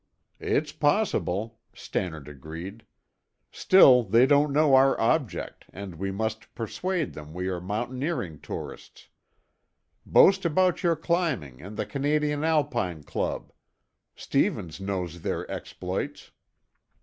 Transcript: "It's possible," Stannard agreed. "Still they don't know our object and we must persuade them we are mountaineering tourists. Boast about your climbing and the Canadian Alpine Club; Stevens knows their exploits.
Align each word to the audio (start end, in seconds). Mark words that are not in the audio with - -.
"It's 0.39 0.71
possible," 0.71 1.59
Stannard 1.75 2.27
agreed. 2.27 2.87
"Still 3.51 4.01
they 4.01 4.25
don't 4.25 4.51
know 4.51 4.73
our 4.73 4.99
object 4.99 5.65
and 5.71 5.93
we 5.93 6.09
must 6.09 6.55
persuade 6.55 7.13
them 7.13 7.35
we 7.35 7.47
are 7.49 7.61
mountaineering 7.61 8.39
tourists. 8.39 9.09
Boast 10.03 10.43
about 10.43 10.81
your 10.81 10.95
climbing 10.95 11.61
and 11.61 11.77
the 11.77 11.85
Canadian 11.85 12.43
Alpine 12.43 13.03
Club; 13.03 13.53
Stevens 14.15 14.81
knows 14.81 15.21
their 15.21 15.45
exploits. 15.51 16.31